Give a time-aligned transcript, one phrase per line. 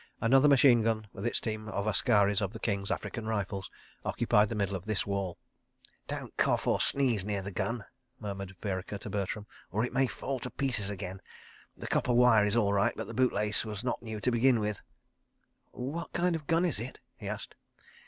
[0.19, 3.69] Another machine gun, with its team of askaris of the King's African Rifles,
[4.03, 5.37] occupied the middle of this wall.
[6.07, 7.85] "Don't cough or sneeze near the gun,"
[8.19, 11.21] murmured Vereker to Bertram, "or it may fall to pieces again.
[11.77, 14.59] The copper wire is all right, but the boot lace was not new to begin
[14.59, 14.81] with."
[15.71, 17.53] "What kind of gun is it?" he asked.